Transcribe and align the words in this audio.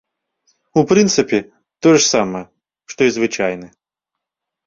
У 0.81 0.83
прынцыпе, 0.91 1.39
тое 1.85 1.93
ж 1.97 2.01
самае, 2.13 2.41
што 2.93 2.99
і 3.09 3.13
звычайны! 3.17 3.67